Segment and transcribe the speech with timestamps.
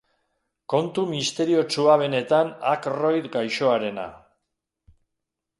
[0.73, 4.11] Kontu misteriotsua benetan Ackroyd gaixoarena.